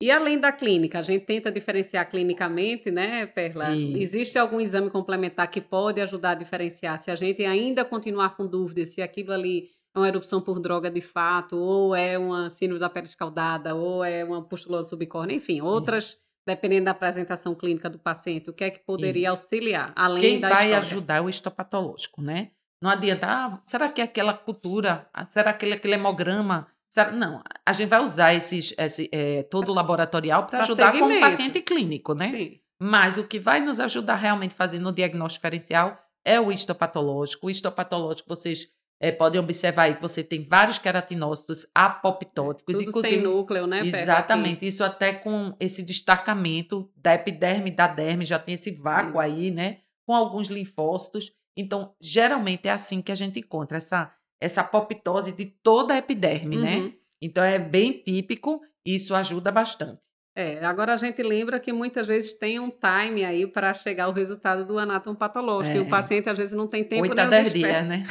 [0.00, 3.74] E além da clínica, a gente tenta diferenciar clinicamente, né, Perla?
[3.74, 3.96] Isso.
[3.96, 6.98] Existe algum exame complementar que pode ajudar a diferenciar?
[6.98, 10.90] Se a gente ainda continuar com dúvidas se aquilo ali é uma erupção por droga
[10.90, 15.62] de fato, ou é uma síndrome da pele escaldada, ou é uma pustulose subcórnea, enfim,
[15.62, 19.30] outras, dependendo da apresentação clínica do paciente, o que é que poderia Isso.
[19.30, 20.78] auxiliar, além Quem da vai história?
[20.78, 22.50] ajudar é o histopatológico, né?
[22.82, 25.08] Não adianta, ah, será que é aquela cultura?
[25.14, 26.68] Ah, Será que aquele hemograma?
[27.14, 31.60] Não, a gente vai usar esses, esse, eh, todo o laboratorial para ajudar como paciente
[31.60, 32.30] clínico, né?
[32.30, 32.60] Sim.
[32.80, 37.46] Mas o que vai nos ajudar realmente fazendo o diagnóstico diferencial é o histopatológico.
[37.46, 38.68] O histopatológico, vocês
[39.00, 43.80] eh, podem observar aí que você tem vários queratinócitos apoptóticos, Tudo inclusive sem núcleo, né?
[43.80, 49.10] Exatamente, isso até com esse destacamento da epiderme e da derme, já tem esse vácuo
[49.10, 49.20] Isso.
[49.20, 49.78] aí, né?
[50.06, 51.32] Com alguns linfócitos.
[51.56, 56.56] Então, geralmente é assim que a gente encontra essa, essa apoptose de toda a epiderme,
[56.56, 56.76] né?
[56.76, 56.92] Uhum.
[57.22, 60.00] Então, é bem típico e isso ajuda bastante.
[60.38, 64.12] É, agora a gente lembra que muitas vezes tem um time aí para chegar ao
[64.12, 65.74] resultado do anátomo patológico.
[65.76, 65.82] E É.
[65.82, 67.72] o paciente às vezes não tem tempo 8 nem a o 10 desespero.
[67.72, 68.02] dias, né?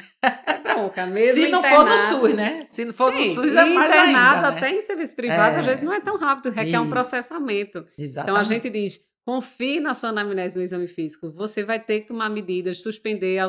[0.48, 2.20] É bronca, mesmo Se não for no internado.
[2.26, 2.64] SUS, né?
[2.66, 4.58] Se não for no Sim, SUS, é e mais internado ainda, né?
[4.58, 5.70] até em serviço privado, às É.
[5.70, 6.90] vezes não é tão rápido, requer um Isso.
[6.90, 7.86] processamento.
[7.96, 8.32] Exatamente.
[8.32, 11.30] Então a gente diz, confie na sua anamnese no exame físico.
[11.32, 13.40] Você vai ter que tomar medidas, suspender,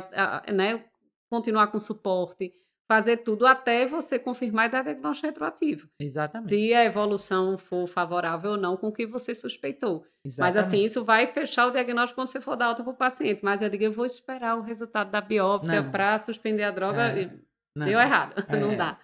[0.53, 0.85] né,
[1.31, 2.53] continuar com suporte,
[2.89, 5.89] fazer tudo até você confirmar e dar diagnóstico retroativo.
[6.01, 6.51] Exatamente.
[6.51, 10.05] Se a evolução for favorável ou não com o que você suspeitou.
[10.39, 10.87] Mas assim, Exatamente.
[10.87, 13.45] isso vai fechar o diagnóstico quando você for dar alta para o paciente.
[13.45, 17.03] Mas eu digo, eu vou esperar o resultado da biópsia para suspender a droga.
[17.09, 17.31] É.
[17.77, 18.57] Deu errado, É.
[18.57, 18.99] não dá.